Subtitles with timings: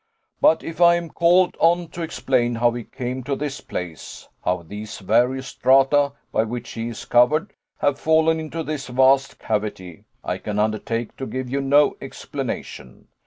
[0.41, 4.63] But if I am called on to explain how he came to this place, how
[4.63, 10.39] these various strata by which he is covered have fallen into this vast cavity, I
[10.39, 13.09] can undertake to give you no explanation.